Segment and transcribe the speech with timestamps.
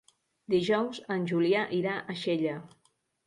[0.53, 2.57] Dijous en Julià irà a Xella.